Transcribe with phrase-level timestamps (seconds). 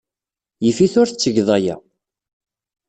[0.63, 1.75] Yif-it ur tettgeḍ aya!